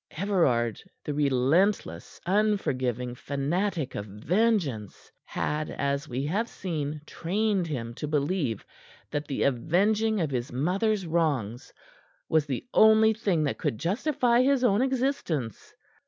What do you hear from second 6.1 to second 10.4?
have seen trained him to believe that the avenging of